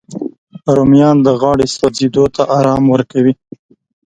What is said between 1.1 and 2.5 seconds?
د غاړې سوځېدو ته